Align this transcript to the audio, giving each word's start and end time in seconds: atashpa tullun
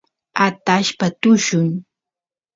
atashpa 0.45 1.07
tullun 1.21 1.69